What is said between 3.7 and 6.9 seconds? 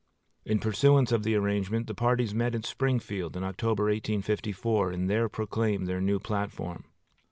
1854, and proclaimed their new platform.